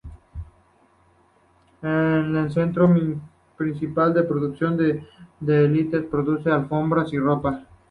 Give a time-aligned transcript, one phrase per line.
[1.79, 2.89] Es un centro
[3.55, 5.05] principal de producción de
[5.39, 7.67] dátiles y produce alfombras y ropa.